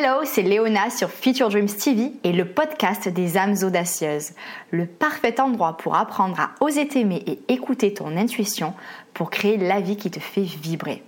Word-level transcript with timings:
Hello, 0.00 0.20
c'est 0.22 0.42
Léona 0.42 0.90
sur 0.90 1.10
Future 1.10 1.48
Dreams 1.48 1.66
TV 1.66 2.12
et 2.22 2.32
le 2.32 2.44
podcast 2.44 3.08
des 3.08 3.36
âmes 3.36 3.56
audacieuses. 3.64 4.30
Le 4.70 4.86
parfait 4.86 5.40
endroit 5.40 5.76
pour 5.76 5.96
apprendre 5.96 6.38
à 6.38 6.50
oser 6.60 6.86
t'aimer 6.86 7.24
et 7.26 7.40
écouter 7.52 7.94
ton 7.94 8.16
intuition 8.16 8.74
pour 9.12 9.28
créer 9.28 9.56
la 9.56 9.80
vie 9.80 9.96
qui 9.96 10.08
te 10.12 10.20
fait 10.20 10.42
vibrer. 10.42 11.02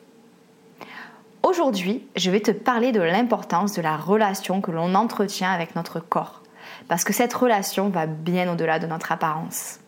Aujourd'hui, 1.44 2.04
je 2.16 2.32
vais 2.32 2.40
te 2.40 2.50
parler 2.50 2.90
de 2.90 3.00
l'importance 3.00 3.74
de 3.74 3.82
la 3.82 3.96
relation 3.96 4.60
que 4.60 4.72
l'on 4.72 4.96
entretient 4.96 5.52
avec 5.52 5.76
notre 5.76 6.00
corps. 6.00 6.42
Parce 6.88 7.04
que 7.04 7.12
cette 7.12 7.34
relation 7.34 7.90
va 7.90 8.06
bien 8.06 8.52
au-delà 8.52 8.80
de 8.80 8.88
notre 8.88 9.12
apparence. 9.12 9.78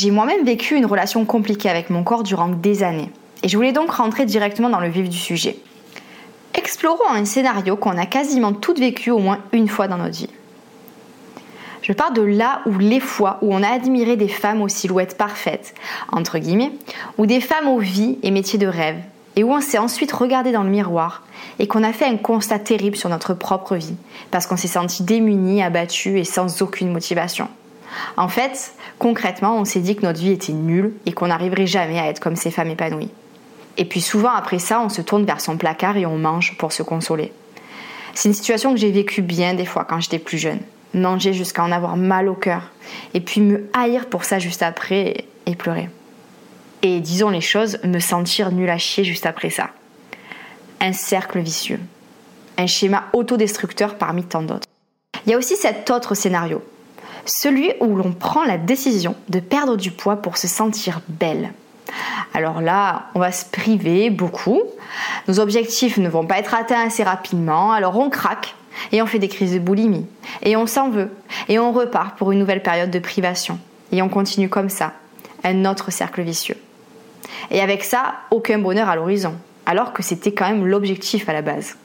J'ai 0.00 0.10
moi-même 0.10 0.46
vécu 0.46 0.76
une 0.76 0.86
relation 0.86 1.26
compliquée 1.26 1.68
avec 1.68 1.90
mon 1.90 2.04
corps 2.04 2.22
durant 2.22 2.48
des 2.48 2.82
années. 2.82 3.10
Et 3.42 3.48
je 3.48 3.56
voulais 3.58 3.72
donc 3.72 3.90
rentrer 3.90 4.24
directement 4.24 4.70
dans 4.70 4.80
le 4.80 4.88
vif 4.88 5.10
du 5.10 5.18
sujet. 5.18 5.58
Explorons 6.54 7.10
un 7.10 7.26
scénario 7.26 7.76
qu'on 7.76 7.98
a 7.98 8.06
quasiment 8.06 8.54
toutes 8.54 8.78
vécu 8.78 9.10
au 9.10 9.18
moins 9.18 9.40
une 9.52 9.68
fois 9.68 9.88
dans 9.88 9.98
notre 9.98 10.16
vie. 10.16 10.30
Je 11.82 11.92
pars 11.92 12.12
de 12.12 12.22
là 12.22 12.62
où 12.64 12.78
les 12.78 12.98
fois 12.98 13.40
où 13.42 13.54
on 13.54 13.62
a 13.62 13.68
admiré 13.68 14.16
des 14.16 14.28
femmes 14.28 14.62
aux 14.62 14.68
silhouettes 14.68 15.18
parfaites, 15.18 15.74
entre 16.12 16.38
guillemets, 16.38 16.72
ou 17.18 17.26
des 17.26 17.42
femmes 17.42 17.68
aux 17.68 17.78
vies 17.78 18.16
et 18.22 18.30
métiers 18.30 18.58
de 18.58 18.68
rêve, 18.68 19.02
et 19.36 19.44
où 19.44 19.52
on 19.52 19.60
s'est 19.60 19.76
ensuite 19.76 20.12
regardé 20.12 20.50
dans 20.50 20.62
le 20.62 20.70
miroir 20.70 21.24
et 21.58 21.66
qu'on 21.66 21.84
a 21.84 21.92
fait 21.92 22.06
un 22.06 22.16
constat 22.16 22.58
terrible 22.58 22.96
sur 22.96 23.10
notre 23.10 23.34
propre 23.34 23.76
vie, 23.76 23.96
parce 24.30 24.46
qu'on 24.46 24.56
s'est 24.56 24.66
senti 24.66 25.02
démuni, 25.02 25.62
abattu 25.62 26.18
et 26.18 26.24
sans 26.24 26.62
aucune 26.62 26.90
motivation. 26.90 27.48
En 28.16 28.28
fait, 28.28 28.72
concrètement, 28.98 29.56
on 29.56 29.64
s'est 29.64 29.80
dit 29.80 29.96
que 29.96 30.02
notre 30.02 30.20
vie 30.20 30.32
était 30.32 30.52
nulle 30.52 30.92
et 31.06 31.12
qu'on 31.12 31.28
n'arriverait 31.28 31.66
jamais 31.66 31.98
à 31.98 32.06
être 32.06 32.20
comme 32.20 32.36
ces 32.36 32.50
femmes 32.50 32.70
épanouies. 32.70 33.10
Et 33.76 33.84
puis 33.84 34.00
souvent 34.00 34.32
après 34.32 34.58
ça, 34.58 34.80
on 34.80 34.88
se 34.88 35.00
tourne 35.00 35.24
vers 35.24 35.40
son 35.40 35.56
placard 35.56 35.96
et 35.96 36.06
on 36.06 36.18
mange 36.18 36.56
pour 36.58 36.72
se 36.72 36.82
consoler. 36.82 37.32
C'est 38.14 38.28
une 38.28 38.34
situation 38.34 38.72
que 38.72 38.80
j'ai 38.80 38.90
vécue 38.90 39.22
bien 39.22 39.54
des 39.54 39.64
fois 39.64 39.84
quand 39.84 40.00
j'étais 40.00 40.18
plus 40.18 40.38
jeune. 40.38 40.60
Manger 40.92 41.32
jusqu'à 41.32 41.62
en 41.62 41.70
avoir 41.70 41.96
mal 41.96 42.28
au 42.28 42.34
cœur. 42.34 42.72
Et 43.14 43.20
puis 43.20 43.40
me 43.40 43.70
haïr 43.72 44.06
pour 44.06 44.24
ça 44.24 44.38
juste 44.38 44.62
après 44.62 45.24
et 45.46 45.54
pleurer. 45.54 45.88
Et 46.82 47.00
disons 47.00 47.30
les 47.30 47.40
choses, 47.40 47.78
me 47.84 48.00
sentir 48.00 48.52
nul 48.52 48.68
à 48.68 48.78
chier 48.78 49.04
juste 49.04 49.26
après 49.26 49.50
ça. 49.50 49.70
Un 50.80 50.92
cercle 50.92 51.38
vicieux. 51.38 51.80
Un 52.58 52.66
schéma 52.66 53.04
autodestructeur 53.12 53.96
parmi 53.96 54.24
tant 54.24 54.42
d'autres. 54.42 54.66
Il 55.26 55.32
y 55.32 55.34
a 55.34 55.38
aussi 55.38 55.56
cet 55.56 55.90
autre 55.90 56.14
scénario, 56.14 56.62
celui 57.24 57.72
où 57.80 57.96
l'on 57.96 58.12
prend 58.12 58.44
la 58.44 58.58
décision 58.58 59.14
de 59.28 59.40
perdre 59.40 59.76
du 59.76 59.90
poids 59.90 60.16
pour 60.16 60.36
se 60.36 60.48
sentir 60.48 61.00
belle. 61.08 61.52
Alors 62.34 62.60
là, 62.60 63.06
on 63.14 63.18
va 63.18 63.32
se 63.32 63.44
priver 63.44 64.10
beaucoup, 64.10 64.62
nos 65.28 65.40
objectifs 65.40 65.98
ne 65.98 66.08
vont 66.08 66.26
pas 66.26 66.38
être 66.38 66.54
atteints 66.54 66.86
assez 66.86 67.02
rapidement, 67.02 67.72
alors 67.72 67.98
on 67.98 68.10
craque 68.10 68.54
et 68.92 69.02
on 69.02 69.06
fait 69.06 69.18
des 69.18 69.28
crises 69.28 69.54
de 69.54 69.58
boulimie, 69.58 70.06
et 70.42 70.56
on 70.56 70.66
s'en 70.66 70.90
veut, 70.90 71.10
et 71.48 71.58
on 71.58 71.72
repart 71.72 72.16
pour 72.16 72.32
une 72.32 72.38
nouvelle 72.38 72.62
période 72.62 72.90
de 72.90 72.98
privation, 72.98 73.58
et 73.92 74.02
on 74.02 74.08
continue 74.08 74.48
comme 74.48 74.68
ça, 74.68 74.92
un 75.42 75.64
autre 75.64 75.90
cercle 75.90 76.22
vicieux. 76.22 76.56
Et 77.50 77.60
avec 77.60 77.82
ça, 77.84 78.14
aucun 78.30 78.58
bonheur 78.58 78.88
à 78.88 78.96
l'horizon, 78.96 79.34
alors 79.66 79.92
que 79.92 80.02
c'était 80.02 80.32
quand 80.32 80.48
même 80.48 80.66
l'objectif 80.66 81.28
à 81.28 81.32
la 81.32 81.42
base. 81.42 81.76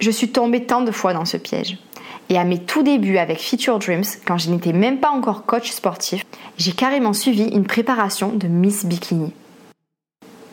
Je 0.00 0.10
suis 0.10 0.30
tombée 0.30 0.64
tant 0.64 0.82
de 0.82 0.92
fois 0.92 1.12
dans 1.12 1.24
ce 1.24 1.36
piège. 1.36 1.78
Et 2.30 2.38
à 2.38 2.44
mes 2.44 2.58
tout 2.58 2.82
débuts 2.82 3.18
avec 3.18 3.40
Future 3.40 3.78
Dreams, 3.78 4.04
quand 4.26 4.36
je 4.36 4.50
n'étais 4.50 4.72
même 4.72 4.98
pas 4.98 5.10
encore 5.10 5.46
coach 5.46 5.70
sportif, 5.70 6.26
j'ai 6.58 6.72
carrément 6.72 7.14
suivi 7.14 7.44
une 7.44 7.64
préparation 7.64 8.32
de 8.32 8.48
Miss 8.48 8.84
Bikini. 8.84 9.32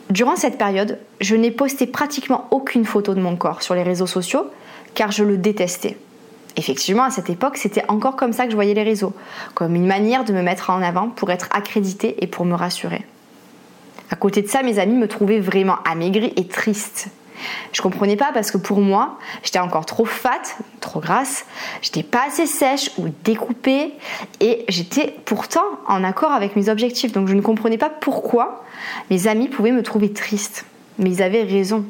Durant 0.08 0.36
cette 0.36 0.56
période, 0.56 0.98
je 1.20 1.36
n'ai 1.36 1.50
posté 1.50 1.86
pratiquement 1.86 2.46
aucune 2.50 2.84
photo 2.84 3.12
de 3.14 3.20
mon 3.20 3.36
corps 3.36 3.62
sur 3.62 3.74
les 3.74 3.82
réseaux 3.82 4.06
sociaux 4.06 4.46
car 4.94 5.10
je 5.10 5.24
le 5.24 5.36
détestais. 5.36 5.98
Effectivement, 6.56 7.02
à 7.02 7.10
cette 7.10 7.28
époque, 7.28 7.58
c'était 7.58 7.84
encore 7.88 8.16
comme 8.16 8.32
ça 8.32 8.44
que 8.44 8.50
je 8.50 8.56
voyais 8.56 8.72
les 8.72 8.82
réseaux, 8.82 9.12
comme 9.54 9.74
une 9.74 9.86
manière 9.86 10.24
de 10.24 10.32
me 10.32 10.42
mettre 10.42 10.70
en 10.70 10.80
avant 10.80 11.10
pour 11.10 11.30
être 11.30 11.48
accréditée 11.50 12.16
et 12.24 12.26
pour 12.26 12.46
me 12.46 12.54
rassurer. 12.54 13.04
À 14.10 14.16
côté 14.16 14.40
de 14.40 14.48
ça, 14.48 14.62
mes 14.62 14.78
amis 14.78 14.96
me 14.96 15.08
trouvaient 15.08 15.40
vraiment 15.40 15.76
amaigrie 15.84 16.32
et 16.36 16.46
triste. 16.46 17.08
Je 17.72 17.82
comprenais 17.82 18.16
pas 18.16 18.30
parce 18.32 18.50
que 18.50 18.58
pour 18.58 18.80
moi, 18.80 19.18
j'étais 19.42 19.58
encore 19.58 19.86
trop 19.86 20.04
fat, 20.04 20.42
trop 20.80 21.00
grasse, 21.00 21.46
j'étais 21.82 22.02
pas 22.02 22.26
assez 22.26 22.46
sèche 22.46 22.90
ou 22.98 23.08
découpée 23.24 23.92
et 24.40 24.64
j'étais 24.68 25.14
pourtant 25.24 25.64
en 25.86 26.04
accord 26.04 26.32
avec 26.32 26.56
mes 26.56 26.68
objectifs. 26.68 27.12
Donc 27.12 27.28
je 27.28 27.34
ne 27.34 27.40
comprenais 27.40 27.78
pas 27.78 27.90
pourquoi 27.90 28.64
mes 29.10 29.26
amis 29.26 29.48
pouvaient 29.48 29.72
me 29.72 29.82
trouver 29.82 30.12
triste. 30.12 30.66
Mais 30.98 31.10
ils 31.10 31.22
avaient 31.22 31.42
raison. 31.42 31.84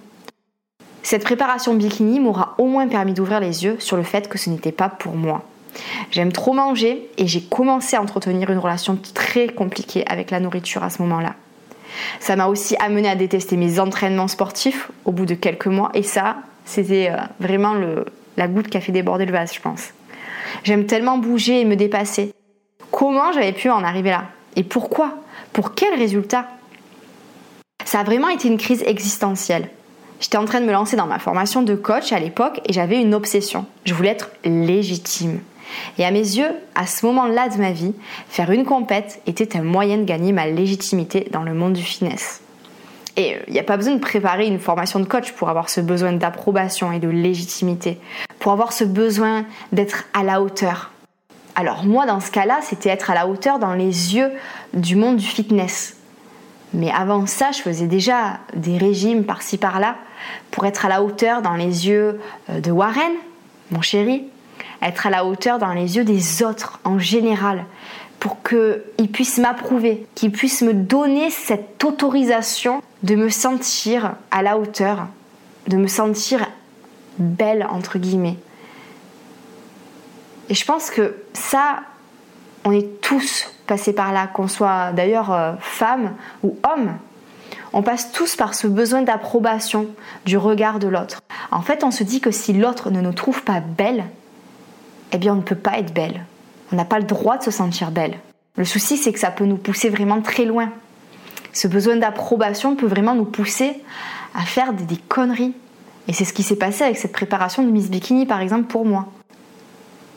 Cette 1.03 1.23
préparation 1.23 1.75
bikini 1.75 2.19
m'aura 2.19 2.55
au 2.59 2.67
moins 2.67 2.89
permis 2.89 3.15
d'ouvrir 3.15 3.39
les 3.39 3.63
yeux 3.63 3.77
sur 3.79 3.97
le 3.97 4.03
fait 4.03 4.29
que 4.29 4.39
ce 4.39 4.51
n'était 4.51 4.73
pas 4.73 4.89
pour 4.89 5.15
moi. 5.15 5.45
J'aime 6.11 6.33
trop 6.33 6.53
manger 6.53 7.09
et 7.17 7.27
j'ai 7.27 7.43
commencé 7.43 7.97
à 7.97 8.03
entretenir 8.03 8.51
une 8.51 8.59
relation 8.59 8.99
très 9.15 9.49
compliquée 9.49 10.05
avec 10.09 10.31
la 10.31 10.41
nourriture 10.41 10.83
à 10.83 10.91
ce 10.91 11.03
moment-là. 11.03 11.35
Ça 12.21 12.37
m'a 12.37 12.47
aussi 12.47 12.77
amené 12.79 13.09
à 13.09 13.15
détester 13.15 13.57
mes 13.57 13.79
entraînements 13.81 14.29
sportifs 14.29 14.91
au 15.05 15.13
bout 15.13 15.27
de 15.27 15.35
quelques 15.35 15.67
mois 15.67 15.91
et 15.95 16.03
ça, 16.03 16.37
c'était 16.65 17.11
euh, 17.11 17.17
vraiment 17.41 17.75
la 18.37 18.49
goutte 18.49 18.69
qui 18.69 18.77
a 18.77 18.81
fait 18.81 18.93
déborder 18.93 19.27
le 19.27 19.33
vase, 19.33 19.55
je 19.55 19.61
pense. 19.61 19.91
J'aime 20.65 20.87
tellement 20.87 21.19
bouger 21.19 21.61
et 21.61 21.65
me 21.65 21.77
dépasser. 21.77 22.33
Comment 22.91 23.33
j'avais 23.33 23.53
pu 23.53 23.71
en 23.71 23.85
arriver 23.85 24.11
là? 24.11 24.25
Et 24.57 24.63
pourquoi? 24.63 25.15
Pour 25.53 25.75
quel 25.75 25.95
résultat? 25.95 26.47
Ça 27.85 28.01
a 28.01 28.05
vraiment 28.05 28.29
été 28.29 28.49
une 28.49 28.59
crise 28.59 28.83
existentielle. 28.87 29.69
J'étais 30.21 30.39
en 30.39 30.45
train 30.45 30.61
de 30.61 30.67
me 30.67 30.73
lancer 30.73 30.97
dans 30.97 31.07
ma 31.07 31.19
formation 31.19 31.63
de 31.63 31.75
coach 31.75 32.13
à 32.13 32.19
l'époque 32.19 32.61
et 32.67 32.73
j'avais 32.73 33.01
une 33.01 33.15
obsession. 33.15 33.67
Je 33.85 33.95
voulais 33.95 34.11
être 34.11 34.31
légitime. 34.45 35.41
Et 35.99 36.05
à 36.05 36.11
mes 36.11 36.19
yeux, 36.19 36.51
à 36.75 36.87
ce 36.87 37.07
moment-là 37.07 37.49
de 37.49 37.59
ma 37.59 37.73
vie, 37.73 37.95
faire 38.29 38.51
une 38.51 38.65
compète 38.65 39.21
était 39.27 39.57
un 39.57 39.63
moyen 39.63 39.99
de 39.99 40.05
gagner 40.05 40.33
ma 40.33 40.47
légitimité 40.47 41.29
dans 41.33 41.43
le 41.43 41.55
monde 41.55 41.75
du 41.75 41.83
finesse. 41.83 42.43
Et 43.17 43.31
il 43.31 43.35
euh, 43.35 43.53
n'y 43.53 43.59
a 43.59 43.65
pas 43.65 43.77
besoin 43.77 43.95
de 43.95 44.01
préparer 44.01 44.47
une 44.47 44.59
formation 44.59 45.01
de 45.01 45.07
coach 45.07 45.33
pour 45.33 45.49
avoir 45.49 45.71
ce 45.71 45.81
besoin 45.81 46.13
d'approbation 46.13 46.93
et 46.93 46.99
de 46.99 47.09
légitimité, 47.09 47.99
pour 48.39 48.53
avoir 48.53 48.73
ce 48.73 48.85
besoin 48.85 49.45
d'être 49.73 50.05
à 50.13 50.23
la 50.23 50.43
hauteur. 50.43 50.93
Alors 51.55 51.85
moi, 51.85 52.05
dans 52.05 52.21
ce 52.21 52.31
cas-là, 52.31 52.59
c'était 52.63 52.91
être 52.91 53.11
à 53.11 53.15
la 53.15 53.27
hauteur 53.27 53.59
dans 53.59 53.73
les 53.73 54.15
yeux 54.15 54.31
du 54.75 54.95
monde 54.97 55.17
du 55.17 55.25
fitness. 55.25 55.97
Mais 56.75 56.91
avant 56.91 57.25
ça, 57.25 57.53
je 57.53 57.63
faisais 57.63 57.87
déjà 57.87 58.41
des 58.55 58.77
régimes 58.77 59.25
par-ci 59.25 59.57
par-là 59.57 59.97
pour 60.51 60.67
être 60.67 60.85
à 60.85 60.91
la 60.91 61.03
hauteur 61.03 61.41
dans 61.41 61.55
les 61.55 61.89
yeux 61.89 62.21
euh, 62.51 62.61
de 62.61 62.71
Warren, 62.71 63.13
mon 63.71 63.81
chéri, 63.81 64.25
être 64.83 65.07
à 65.07 65.11
la 65.11 65.25
hauteur 65.25 65.59
dans 65.59 65.73
les 65.73 65.97
yeux 65.97 66.05
des 66.05 66.43
autres 66.43 66.81
en 66.85 66.99
général, 66.99 67.65
pour 68.19 68.43
qu'ils 68.43 69.11
puissent 69.11 69.39
m'approuver, 69.39 70.07
qu'ils 70.15 70.33
puissent 70.33 70.63
me 70.63 70.75
donner 70.75 71.31
cette 71.31 71.83
autorisation 71.85 72.83
de 73.03 73.15
me 73.15 73.29
sentir 73.29 74.15
à 74.31 74.43
la 74.43 74.59
hauteur, 74.59 75.07
de 75.69 75.77
me 75.77 75.87
sentir 75.87 76.47
belle, 77.19 77.67
entre 77.71 77.99
guillemets. 77.99 78.39
Et 80.49 80.55
je 80.55 80.65
pense 80.65 80.91
que 80.91 81.17
ça, 81.33 81.81
on 82.65 82.73
est 82.73 83.01
tous 83.01 83.53
passés 83.67 83.93
par 83.93 84.13
là, 84.13 84.27
qu'on 84.27 84.49
soit 84.49 84.93
d'ailleurs 84.93 85.33
euh, 85.33 85.53
femme 85.61 86.13
ou 86.43 86.57
homme. 86.63 86.93
On 87.73 87.83
passe 87.83 88.13
tous 88.13 88.37
par 88.37 88.55
ce 88.55 88.67
besoin 88.67 89.03
d'approbation 89.03 89.89
du 90.25 90.39
regard 90.39 90.79
de 90.79 90.89
l'autre. 90.89 91.21
En 91.51 91.63
fait, 91.63 91.85
on 91.85 91.91
se 91.91 92.05
dit 92.05 92.21
que 92.21 92.31
si 92.31 92.53
l'autre 92.53 92.91
ne 92.91 93.01
nous 93.01 93.13
trouve 93.13 93.43
pas 93.43 93.61
belle, 93.61 94.05
eh 95.13 95.19
bien 95.19 95.33
on 95.33 95.37
ne 95.37 95.43
peut 95.43 95.55
pas 95.55 95.79
être 95.79 95.93
belle. 95.93 96.25
On 96.73 96.77
n'a 96.77 96.85
pas 96.85 96.99
le 96.99 97.05
droit 97.05 97.39
de 97.39 97.43
se 97.43 97.51
sentir 97.51 97.91
belle. 97.91 98.19
Le 98.57 98.65
souci, 98.65 98.97
c'est 98.97 99.13
que 99.13 99.19
ça 99.19 99.31
peut 99.31 99.45
nous 99.45 99.57
pousser 99.57 99.91
vraiment 99.91 100.21
très 100.21 100.45
loin. 100.45 100.71
Ce 101.53 101.69
besoin 101.69 101.97
d'approbation 101.97 102.75
peut 102.75 102.87
vraiment 102.87 103.15
nous 103.15 103.25
pousser 103.25 103.83
à 104.35 104.43
faire 104.43 104.73
des, 104.73 104.97
conneries. 104.97 105.55
Et 106.09 106.13
c'est 106.13 106.25
ce 106.25 106.33
qui 106.33 106.43
s'est 106.43 106.57
passé 106.57 106.85
avec 106.85 106.97
cette 106.97 107.13
préparation 107.13 107.63
de 107.63 107.71
Miss 107.71 107.91
Bikini, 107.91 108.27
par 108.27 108.41
exemple, 108.41 108.65
pour 108.65 108.85
moi. 108.85 109.07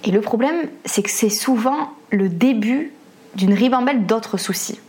Et 0.03 0.11
le 0.11 0.21
problème, 0.21 0.69
c'est 0.85 1.01
que 1.01 1.09
c'est 1.09 1.29
souvent 1.29 1.91
le 2.11 2.29
début 2.29 2.93
d'une 3.35 3.53
ribambelle 3.53 4.05
d'autres 4.05 4.37
soucis. 4.37 4.79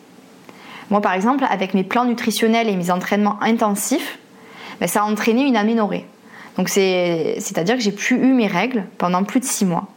Moi, 0.90 1.00
par 1.00 1.12
exemple, 1.12 1.44
avec 1.48 1.74
mes 1.74 1.84
plans 1.84 2.04
nutritionnels 2.04 2.68
et 2.68 2.76
mes 2.76 2.90
entraînements 2.90 3.40
intensifs, 3.42 4.18
ben, 4.80 4.86
ça 4.88 5.02
a 5.02 5.04
entraîné 5.04 5.42
une 5.42 5.56
aménorrhée. 5.56 6.06
Donc 6.56 6.68
c'est-à-dire 6.68 7.76
que 7.76 7.82
j'ai 7.82 7.92
plus 7.92 8.16
eu 8.16 8.32
mes 8.32 8.46
règles 8.46 8.84
pendant 8.98 9.24
plus 9.24 9.40
de 9.40 9.44
six 9.44 9.64
mois. 9.64 9.88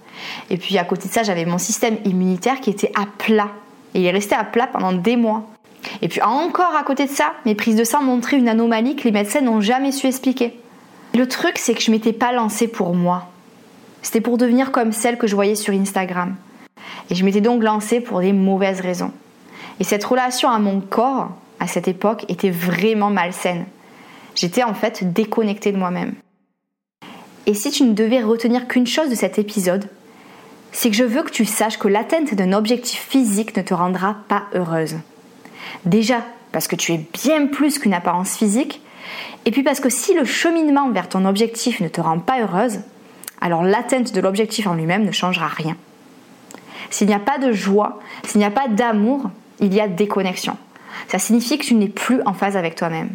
Et 0.50 0.58
puis 0.58 0.78
à 0.78 0.84
côté 0.84 1.08
de 1.08 1.14
ça, 1.14 1.24
j'avais 1.24 1.46
mon 1.46 1.58
système 1.58 1.98
immunitaire 2.06 2.60
qui 2.62 2.70
était 2.70 2.92
à 2.96 3.06
plat. 3.18 3.50
Et 3.94 4.00
il 4.00 4.06
est 4.06 4.12
resté 4.12 4.36
à 4.36 4.44
plat 4.44 4.68
pendant 4.68 4.94
des 4.94 5.16
mois. 5.16 5.50
Et 6.02 6.08
puis 6.08 6.22
encore 6.22 6.76
à 6.76 6.84
côté 6.84 7.06
de 7.06 7.12
ça, 7.12 7.34
mes 7.46 7.56
prises 7.56 7.76
de 7.76 7.84
sang 7.84 8.02
montraient 8.02 8.38
une 8.38 8.50
anomalie 8.50 8.96
que 8.96 9.04
les 9.04 9.12
médecins 9.12 9.42
n'ont 9.42 9.62
jamais 9.62 9.92
su 9.92 10.08
expliquer. 10.08 10.58
Le 11.14 11.28
truc, 11.28 11.58
c'est 11.58 11.74
que 11.74 11.82
je 11.82 11.92
m'étais 11.92 12.14
pas 12.14 12.32
lancée 12.32 12.68
pour 12.68 12.96
moi. 12.96 13.30
C'était 14.02 14.22
pour 14.22 14.38
devenir 14.38 14.72
comme 14.72 14.92
celle 14.92 15.18
que 15.18 15.28
je 15.28 15.36
voyais 15.36 15.56
sur 15.56 15.74
Instagram. 15.74 16.36
Et 17.10 17.16
je 17.16 17.24
m'étais 17.24 17.42
donc 17.42 17.64
lancée 17.64 18.02
pour 18.02 18.22
des 18.22 18.34
mauvaises 18.34 18.82
raisons. 18.82 19.12
Et 19.80 19.84
cette 19.84 20.04
relation 20.04 20.50
à 20.50 20.60
mon 20.60 20.82
corps, 20.82 21.30
à 21.60 21.68
cette 21.68 21.88
époque, 21.88 22.26
était 22.30 22.50
vraiment 22.50 23.10
malsaine. 23.10 23.66
J'étais 24.36 24.64
en 24.64 24.74
fait 24.74 25.14
déconnectée 25.14 25.72
de 25.72 25.78
moi-même. 25.78 26.16
Et 27.46 27.54
si 27.54 27.72
tu 27.72 27.84
ne 27.84 27.94
devais 27.94 28.22
retenir 28.22 28.68
qu'une 28.68 28.88
chose 28.88 29.10
de 29.10 29.16
cet 29.16 29.38
épisode, 29.38 29.90
c'est 30.72 30.90
que 30.90 30.96
je 30.96 31.04
veux 31.04 31.24
que 31.24 31.32
tu 31.32 31.46
saches 31.46 31.78
que 31.78 31.88
l'atteinte 31.88 32.34
d'un 32.34 32.54
objectif 32.54 33.00
physique 33.00 33.56
ne 33.56 33.62
te 33.62 33.74
rendra 33.74 34.18
pas 34.28 34.46
heureuse. 34.54 34.96
Déjà, 35.86 36.24
parce 36.52 36.68
que 36.68 36.76
tu 36.76 36.94
es 36.94 37.06
bien 37.14 37.48
plus 37.48 37.80
qu'une 37.80 37.94
apparence 37.94 38.36
physique, 38.36 38.82
et 39.46 39.52
puis 39.52 39.64
parce 39.64 39.80
que 39.80 39.90
si 39.90 40.14
le 40.14 40.26
cheminement 40.26 40.90
vers 40.90 41.10
ton 41.10 41.26
objectif 41.26 41.80
ne 41.82 41.90
te 41.90 42.02
rend 42.02 42.20
pas 42.20 42.42
heureuse, 42.42 42.80
alors 43.42 43.64
l'atteinte 43.64 44.14
de 44.14 44.22
l'objectif 44.22 44.68
en 44.68 44.74
lui-même 44.74 45.04
ne 45.04 45.12
changera 45.12 45.48
rien. 45.48 45.76
S'il 46.90 47.08
n'y 47.08 47.14
a 47.14 47.20
pas 47.20 47.38
de 47.38 47.52
joie, 47.52 48.00
s'il 48.26 48.40
n'y 48.40 48.46
a 48.46 48.52
pas 48.52 48.68
d'amour, 48.68 49.30
il 49.60 49.74
y 49.74 49.82
a 49.82 49.88
déconnexion. 49.88 50.58
Ça 51.08 51.20
signifie 51.20 51.58
que 51.58 51.66
tu 51.66 51.76
n'es 51.76 51.90
plus 51.90 52.22
en 52.26 52.34
phase 52.34 52.56
avec 52.56 52.76
toi-même. 52.76 53.10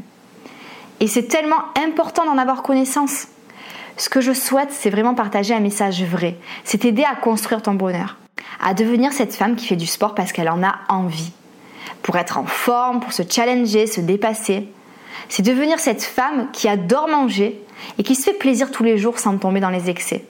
Et 1.00 1.06
c'est 1.06 1.28
tellement 1.28 1.62
important 1.76 2.25
d'en 2.26 2.38
avoir 2.38 2.62
connaissance. 2.62 3.28
Ce 3.98 4.08
que 4.08 4.20
je 4.20 4.32
souhaite, 4.32 4.70
c'est 4.70 4.90
vraiment 4.90 5.16
partager 5.16 5.54
un 5.54 5.60
message 5.60 6.04
vrai. 6.04 6.36
C'est 6.62 6.78
t'aider 6.78 7.02
à 7.02 7.16
construire 7.16 7.62
ton 7.62 7.74
bonheur. 7.74 8.16
À 8.62 8.72
devenir 8.72 9.12
cette 9.12 9.34
femme 9.34 9.56
qui 9.56 9.66
fait 9.66 9.76
du 9.76 9.88
sport 9.88 10.14
parce 10.14 10.30
qu'elle 10.30 10.48
en 10.48 10.62
a 10.62 10.76
envie. 10.88 11.32
Pour 12.02 12.16
être 12.16 12.38
en 12.38 12.46
forme, 12.46 13.00
pour 13.00 13.12
se 13.12 13.24
challenger, 13.28 13.88
se 13.88 14.00
dépasser. 14.00 14.68
C'est 15.28 15.42
devenir 15.42 15.80
cette 15.80 16.04
femme 16.04 16.48
qui 16.52 16.68
adore 16.68 17.08
manger 17.08 17.60
et 17.98 18.04
qui 18.04 18.14
se 18.14 18.22
fait 18.22 18.38
plaisir 18.38 18.70
tous 18.70 18.84
les 18.84 18.98
jours 18.98 19.18
sans 19.18 19.36
tomber 19.36 19.58
dans 19.58 19.68
les 19.68 19.90
excès. 19.90 20.24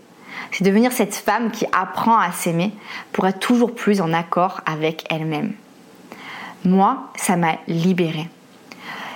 C'est 0.51 0.65
devenir 0.65 0.91
cette 0.91 1.15
femme 1.15 1.51
qui 1.51 1.67
apprend 1.79 2.19
à 2.19 2.33
s'aimer 2.33 2.73
pour 3.13 3.27
être 3.27 3.39
toujours 3.39 3.75
plus 3.75 4.01
en 4.01 4.15
accord 4.15 4.63
avec 4.65 5.05
elle-même. 5.11 5.53
Moi, 6.65 7.11
ça 7.17 7.37
m'a 7.37 7.59
libérée. 7.69 8.31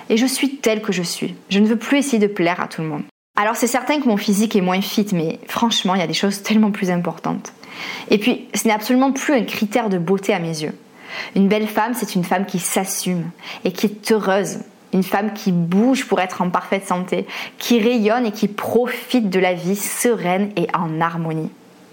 Et 0.09 0.17
je 0.17 0.27
suis 0.27 0.57
telle 0.57 0.83
que 0.83 0.93
je 0.93 1.01
suis. 1.01 1.33
Je 1.49 1.57
ne 1.57 1.65
veux 1.65 1.77
plus 1.77 1.97
essayer 1.97 2.19
de 2.19 2.31
plaire 2.31 2.61
à 2.61 2.67
tout 2.67 2.83
le 2.83 2.87
monde. 2.87 3.03
Alors 3.35 3.55
c'est 3.55 3.67
certain 3.67 3.99
que 3.99 4.07
mon 4.07 4.17
physique 4.17 4.55
est 4.55 4.61
moins 4.61 4.81
fit, 4.81 5.07
mais 5.11 5.39
franchement, 5.47 5.95
il 5.95 5.99
y 5.99 6.03
a 6.03 6.07
des 6.07 6.13
choses 6.13 6.43
tellement 6.43 6.69
plus 6.69 6.91
importantes. 6.91 7.51
Et 8.11 8.19
puis, 8.19 8.47
ce 8.53 8.67
n'est 8.67 8.73
absolument 8.73 9.11
plus 9.11 9.33
un 9.33 9.43
critère 9.43 9.89
de 9.89 9.97
beauté 9.97 10.33
à 10.33 10.39
mes 10.39 10.61
yeux. 10.61 10.77
Une 11.35 11.47
belle 11.47 11.67
femme, 11.67 11.93
c'est 11.95 12.13
une 12.13 12.23
femme 12.23 12.45
qui 12.45 12.59
s'assume 12.59 13.31
et 13.65 13.71
qui 13.71 13.87
est 13.87 14.11
heureuse. 14.11 14.59
Une 14.93 15.01
femme 15.01 15.33
qui 15.33 15.51
bouge 15.51 16.05
pour 16.05 16.21
être 16.21 16.43
en 16.43 16.51
parfaite 16.51 16.87
santé, 16.87 17.25
qui 17.57 17.79
rayonne 17.79 18.27
et 18.27 18.31
qui 18.31 18.47
profite 18.47 19.31
de 19.31 19.39
la 19.39 19.55
vie 19.55 19.75
sereine 19.75 20.51
et 20.55 20.67
en 20.75 21.01
harmonie. 21.01 21.49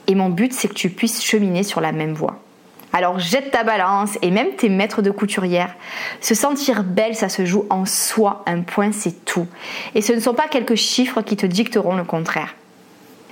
Et 0.08 0.14
mon 0.14 0.28
but, 0.28 0.52
c'est 0.52 0.69
que 0.69 0.75
tu 0.75 0.90
puisses 0.90 1.25
cheminer 1.25 1.62
sur 1.62 1.81
la 1.81 1.92
même 1.92 2.12
voie. 2.12 2.38
Alors 2.92 3.19
jette 3.19 3.52
ta 3.52 3.62
balance 3.62 4.19
et 4.20 4.31
même 4.31 4.50
tes 4.56 4.69
maîtres 4.69 5.02
de 5.02 5.10
couturière. 5.10 5.75
Se 6.20 6.34
sentir 6.34 6.82
belle, 6.82 7.14
ça 7.14 7.28
se 7.28 7.44
joue 7.44 7.66
en 7.70 7.87
soi, 7.87 8.42
un 8.46 8.62
point 8.62 8.92
c'est 8.92 9.25
tout. 9.25 9.46
Et 9.94 10.02
ce 10.02 10.12
ne 10.12 10.20
sont 10.20 10.34
pas 10.34 10.48
quelques 10.48 10.75
chiffres 10.75 11.22
qui 11.22 11.37
te 11.37 11.46
dicteront 11.46 11.94
le 11.94 12.04
contraire. 12.04 12.54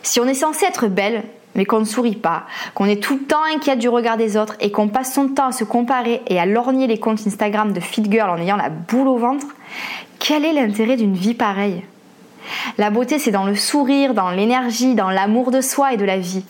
Si 0.02 0.20
on 0.20 0.26
est 0.26 0.34
censé 0.34 0.64
être 0.64 0.86
belle, 0.86 1.24
mais 1.54 1.64
qu'on 1.64 1.80
ne 1.80 1.84
sourit 1.84 2.14
pas, 2.14 2.44
qu'on 2.74 2.86
est 2.86 3.02
tout 3.02 3.16
le 3.16 3.24
temps 3.24 3.42
inquiète 3.52 3.80
du 3.80 3.88
regard 3.88 4.16
des 4.16 4.36
autres 4.36 4.54
et 4.60 4.70
qu'on 4.70 4.88
passe 4.88 5.12
son 5.12 5.28
temps 5.28 5.48
à 5.48 5.52
se 5.52 5.64
comparer 5.64 6.22
et 6.28 6.38
à 6.38 6.46
lorgner 6.46 6.86
les 6.86 7.00
comptes 7.00 7.26
Instagram 7.26 7.72
de 7.72 7.80
fit 7.80 8.04
girl 8.08 8.30
en 8.30 8.36
ayant 8.36 8.56
la 8.56 8.68
boule 8.68 9.08
au 9.08 9.16
ventre, 9.16 9.46
quel 10.20 10.44
est 10.44 10.52
l'intérêt 10.52 10.96
d'une 10.96 11.14
vie 11.14 11.34
pareille? 11.34 11.82
La 12.78 12.90
beauté, 12.90 13.18
c'est 13.18 13.30
dans 13.32 13.44
le 13.44 13.56
sourire, 13.56 14.14
dans 14.14 14.30
l'énergie, 14.30 14.94
dans 14.94 15.10
l'amour 15.10 15.50
de 15.50 15.60
soi 15.60 15.92
et 15.92 15.96
de 15.96 16.04
la 16.04 16.18
vie. 16.18 16.44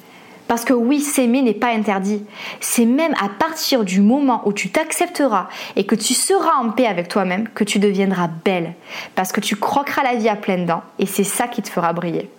Parce 0.48 0.64
que 0.64 0.72
oui, 0.72 1.00
s'aimer 1.00 1.42
n'est 1.42 1.54
pas 1.54 1.68
interdit. 1.68 2.24
C'est 2.60 2.86
même 2.86 3.14
à 3.22 3.28
partir 3.28 3.84
du 3.84 4.00
moment 4.00 4.42
où 4.46 4.52
tu 4.52 4.70
t'accepteras 4.70 5.48
et 5.76 5.84
que 5.84 5.94
tu 5.94 6.14
seras 6.14 6.56
en 6.56 6.70
paix 6.70 6.86
avec 6.86 7.08
toi-même 7.08 7.48
que 7.54 7.64
tu 7.64 7.78
deviendras 7.78 8.28
belle. 8.44 8.74
Parce 9.14 9.30
que 9.30 9.40
tu 9.40 9.56
croqueras 9.56 10.02
la 10.02 10.14
vie 10.14 10.28
à 10.28 10.36
pleines 10.36 10.66
dents 10.66 10.82
et 10.98 11.06
c'est 11.06 11.24
ça 11.24 11.46
qui 11.48 11.62
te 11.62 11.68
fera 11.68 11.92
briller. 11.92 12.30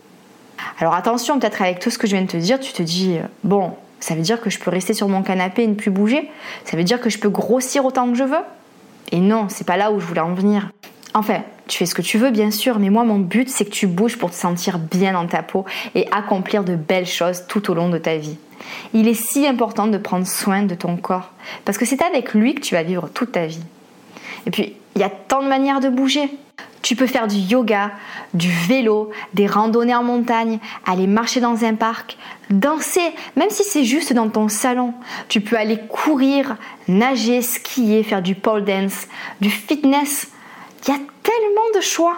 Alors 0.80 0.96
attention, 0.96 1.40
peut-être 1.40 1.62
avec 1.62 1.80
tout 1.80 1.92
ce 1.92 1.98
que 1.98 2.08
je 2.08 2.16
viens 2.16 2.26
de 2.26 2.32
te 2.32 2.38
dire, 2.38 2.60
tu 2.60 2.74
te 2.74 2.84
dis, 2.84 3.18
euh, 3.18 3.22
bon, 3.44 3.74
ça 4.00 4.16
veut 4.16 4.22
dire 4.22 4.42
que 4.42 4.50
je 4.50 4.60
peux 4.60 4.72
rester 4.72 4.94
sur 4.94 5.08
mon 5.08 5.22
canapé 5.22 5.64
et 5.64 5.68
ne 5.68 5.76
plus 5.76 5.92
bouger? 5.92 6.30
Ça 6.66 6.78
veut 6.78 6.84
dire 6.84 7.00
que 7.00 7.10
je 7.10 7.20
peux 7.20 7.30
grossir 7.30 7.86
autant 7.86 8.10
que 8.10 8.16
je 8.16 8.24
veux? 8.24 8.44
Et 9.12 9.20
non, 9.20 9.48
c'est 9.50 9.66
pas 9.66 9.78
là 9.78 9.92
où 9.92 10.00
je 10.00 10.06
voulais 10.06 10.22
en 10.22 10.34
venir. 10.34 10.72
Enfin, 11.20 11.42
tu 11.68 11.78
fais 11.78 11.86
ce 11.86 11.94
que 11.94 12.02
tu 12.02 12.18
veux 12.18 12.32
bien 12.32 12.50
sûr, 12.50 12.80
mais 12.80 12.90
moi 12.90 13.04
mon 13.04 13.20
but 13.20 13.50
c'est 13.50 13.66
que 13.66 13.72
tu 13.72 13.88
bouges 13.88 14.18
pour 14.18 14.32
te 14.32 14.36
sentir 14.36 14.80
bien 14.80 15.12
dans 15.12 15.28
ta 15.28 15.44
peau 15.44 15.66
et 15.94 16.08
accomplir 16.14 16.64
de 16.64 16.78
belles 16.78 17.06
choses 17.06 17.44
tout 17.50 17.70
au 17.70 17.74
long 17.74 17.90
de 17.90 17.98
ta 17.98 18.16
vie. 18.16 18.38
Il 18.94 19.06
est 19.06 19.22
si 19.22 19.46
important 19.46 19.88
de 19.88 19.98
prendre 19.98 20.26
soin 20.26 20.64
de 20.64 20.76
ton 20.76 20.96
corps, 20.96 21.32
parce 21.66 21.78
que 21.78 21.84
c'est 21.84 22.02
avec 22.04 22.34
lui 22.34 22.56
que 22.56 22.62
tu 22.62 22.74
vas 22.74 22.84
vivre 22.84 23.10
toute 23.14 23.34
ta 23.34 23.48
vie. 23.48 23.60
Et 24.46 24.52
puis, 24.52 24.78
il 24.96 25.02
y 25.02 25.04
a 25.04 25.10
tant 25.10 25.44
de 25.44 25.50
manières 25.50 25.82
de 25.82 25.90
bouger. 25.90 26.30
Tu 26.82 26.96
peux 26.96 27.06
faire 27.06 27.28
du 27.28 27.36
yoga, 27.36 27.92
du 28.34 28.50
vélo, 28.50 29.12
des 29.34 29.46
randonnées 29.46 29.96
en 29.96 30.04
montagne, 30.04 30.60
aller 30.86 31.06
marcher 31.06 31.42
dans 31.42 31.66
un 31.66 31.74
parc, 31.76 32.18
danser, 32.50 33.12
même 33.36 33.50
si 33.50 33.66
c'est 33.66 33.84
juste 33.84 34.14
dans 34.14 34.30
ton 34.30 34.48
salon. 34.48 34.94
Tu 35.28 35.42
peux 35.42 35.58
aller 35.58 35.80
courir, 35.90 36.56
nager, 36.88 37.42
skier, 37.42 38.04
faire 38.04 38.22
du 38.22 38.36
pole 38.36 38.64
dance, 38.64 39.10
du 39.42 39.50
fitness, 39.50 40.30
il 40.84 40.90
y 40.90 40.96
a 40.96 41.00
tellement 41.24 41.70
de 41.76 41.82
choix. 41.82 42.18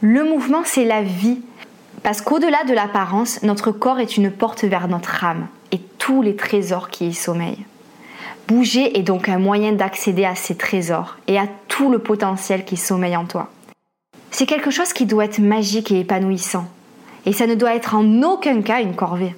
Le 0.00 0.24
mouvement, 0.24 0.62
c'est 0.64 0.84
la 0.84 1.02
vie. 1.02 1.40
Parce 2.02 2.20
qu'au-delà 2.20 2.64
de 2.64 2.74
l'apparence, 2.74 3.42
notre 3.42 3.72
corps 3.72 4.00
est 4.00 4.16
une 4.16 4.30
porte 4.30 4.64
vers 4.64 4.88
notre 4.88 5.24
âme 5.24 5.46
et 5.72 5.78
tous 5.98 6.20
les 6.20 6.36
trésors 6.36 6.90
qui 6.90 7.08
y 7.08 7.14
sommeillent. 7.14 7.64
Bouger 8.46 8.98
est 8.98 9.02
donc 9.02 9.30
un 9.30 9.38
moyen 9.38 9.72
d'accéder 9.72 10.26
à 10.26 10.34
ces 10.34 10.54
trésors 10.54 11.16
et 11.28 11.38
à 11.38 11.46
tout 11.68 11.90
le 11.90 11.98
potentiel 11.98 12.66
qui 12.66 12.76
sommeille 12.76 13.16
en 13.16 13.24
toi. 13.24 13.50
C'est 14.30 14.46
quelque 14.46 14.70
chose 14.70 14.92
qui 14.92 15.06
doit 15.06 15.24
être 15.24 15.38
magique 15.38 15.90
et 15.90 16.00
épanouissant. 16.00 16.66
Et 17.24 17.32
ça 17.32 17.46
ne 17.46 17.54
doit 17.54 17.74
être 17.74 17.94
en 17.94 18.22
aucun 18.22 18.60
cas 18.60 18.82
une 18.82 18.94
corvée. 18.94 19.34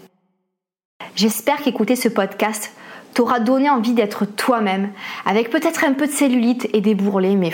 J'espère 1.14 1.62
qu'écouter 1.62 1.94
ce 1.94 2.08
podcast 2.08 2.72
t'aura 3.16 3.40
donné 3.40 3.70
envie 3.70 3.94
d'être 3.94 4.26
toi-même, 4.26 4.90
avec 5.24 5.48
peut-être 5.48 5.84
un 5.84 5.94
peu 5.94 6.06
de 6.06 6.12
cellulite 6.12 6.68
et 6.74 6.82
des 6.82 6.94
bourrelets, 6.94 7.34
mais 7.34 7.50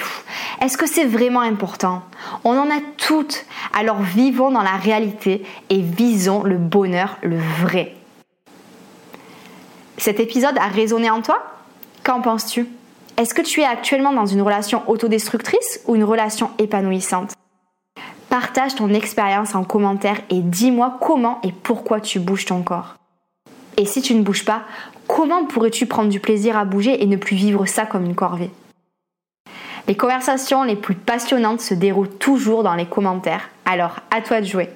est-ce 0.60 0.76
que 0.76 0.88
c'est 0.88 1.04
vraiment 1.04 1.40
important? 1.40 2.02
On 2.42 2.58
en 2.58 2.68
a 2.68 2.80
toutes, 2.96 3.46
alors 3.72 4.02
vivons 4.02 4.50
dans 4.50 4.62
la 4.62 4.76
réalité 4.76 5.44
et 5.70 5.80
visons 5.80 6.42
le 6.42 6.58
bonheur, 6.58 7.16
le 7.22 7.38
vrai. 7.60 7.94
Cet 9.98 10.18
épisode 10.18 10.58
a 10.58 10.66
résonné 10.66 11.08
en 11.10 11.22
toi? 11.22 11.40
Qu'en 12.02 12.20
penses-tu? 12.20 12.66
Est-ce 13.16 13.32
que 13.32 13.42
tu 13.42 13.60
es 13.60 13.64
actuellement 13.64 14.12
dans 14.12 14.26
une 14.26 14.42
relation 14.42 14.82
autodestructrice 14.88 15.80
ou 15.86 15.94
une 15.94 16.02
relation 16.02 16.50
épanouissante? 16.58 17.34
Partage 18.28 18.74
ton 18.74 18.88
expérience 18.88 19.54
en 19.54 19.62
commentaire 19.62 20.22
et 20.28 20.40
dis-moi 20.40 20.98
comment 21.00 21.38
et 21.44 21.52
pourquoi 21.52 22.00
tu 22.00 22.18
bouges 22.18 22.46
ton 22.46 22.62
corps. 22.62 22.96
Et 23.82 23.84
si 23.84 24.00
tu 24.00 24.14
ne 24.14 24.22
bouges 24.22 24.44
pas, 24.44 24.62
comment 25.08 25.44
pourrais-tu 25.44 25.86
prendre 25.86 26.08
du 26.08 26.20
plaisir 26.20 26.56
à 26.56 26.64
bouger 26.64 27.02
et 27.02 27.06
ne 27.06 27.16
plus 27.16 27.34
vivre 27.34 27.66
ça 27.66 27.84
comme 27.84 28.04
une 28.04 28.14
corvée? 28.14 28.50
Les 29.88 29.96
conversations 29.96 30.62
les 30.62 30.76
plus 30.76 30.94
passionnantes 30.94 31.60
se 31.60 31.74
déroulent 31.74 32.08
toujours 32.08 32.62
dans 32.62 32.76
les 32.76 32.86
commentaires, 32.86 33.50
alors 33.64 33.96
à 34.12 34.20
toi 34.20 34.40
de 34.40 34.46
jouer. 34.46 34.68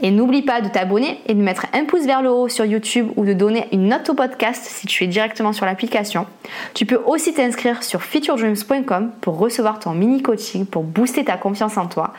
Et 0.00 0.10
n'oublie 0.10 0.40
pas 0.40 0.62
de 0.62 0.70
t'abonner 0.70 1.20
et 1.26 1.34
de 1.34 1.42
mettre 1.42 1.66
un 1.74 1.84
pouce 1.84 2.06
vers 2.06 2.22
le 2.22 2.30
haut 2.30 2.48
sur 2.48 2.64
YouTube 2.64 3.10
ou 3.16 3.26
de 3.26 3.34
donner 3.34 3.68
une 3.72 3.88
note 3.88 4.08
au 4.08 4.14
podcast 4.14 4.64
si 4.64 4.86
tu 4.86 5.04
es 5.04 5.06
directement 5.06 5.52
sur 5.52 5.66
l'application. 5.66 6.24
Tu 6.72 6.86
peux 6.86 7.02
aussi 7.04 7.34
t'inscrire 7.34 7.82
sur 7.82 8.00
featuredreams.com 8.00 9.10
pour 9.20 9.36
recevoir 9.36 9.80
ton 9.80 9.92
mini 9.92 10.22
coaching 10.22 10.64
pour 10.64 10.82
booster 10.82 11.26
ta 11.26 11.36
confiance 11.36 11.76
en 11.76 11.88
toi 11.88 12.14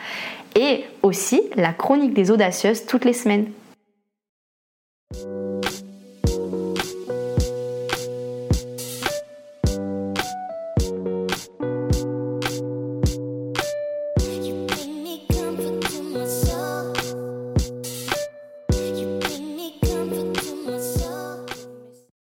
et 0.54 0.84
aussi 1.02 1.42
la 1.56 1.74
chronique 1.74 2.14
des 2.14 2.30
audacieuses 2.30 2.86
toutes 2.86 3.06
les 3.06 3.14
semaines. 3.14 3.48